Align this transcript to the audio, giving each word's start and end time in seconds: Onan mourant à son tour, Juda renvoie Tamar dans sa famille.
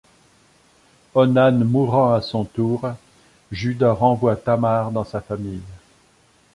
Onan 1.13 1.63
mourant 1.63 2.11
à 2.13 2.23
son 2.23 2.43
tour, 2.43 2.89
Juda 3.51 3.91
renvoie 3.91 4.35
Tamar 4.35 4.89
dans 4.89 5.03
sa 5.03 5.21
famille. 5.21 5.61